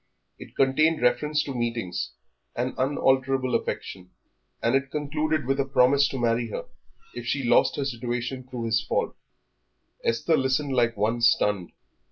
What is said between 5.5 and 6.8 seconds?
a promise to marry her